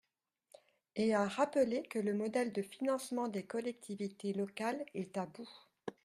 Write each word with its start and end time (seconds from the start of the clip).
Et 0.95 1.13
à 1.13 1.27
rappeler 1.27 1.83
que 1.83 1.99
le 1.99 2.15
modèle 2.15 2.51
de 2.51 2.63
financement 2.63 3.27
des 3.27 3.43
collectivités 3.43 4.33
locales 4.33 4.83
est 4.95 5.15
à 5.15 5.27
bout. 5.27 5.47